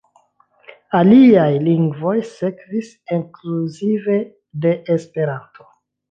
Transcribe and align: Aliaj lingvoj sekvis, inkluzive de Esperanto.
Aliaj 0.99 1.49
lingvoj 1.65 2.13
sekvis, 2.29 2.89
inkluzive 3.17 4.15
de 4.65 4.71
Esperanto. 4.97 5.67